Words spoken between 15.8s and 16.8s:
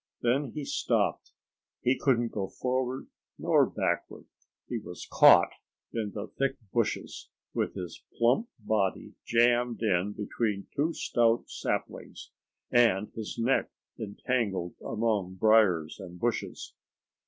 and bushes.